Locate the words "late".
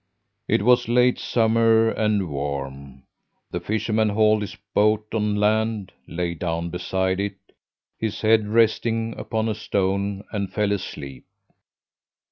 0.87-1.19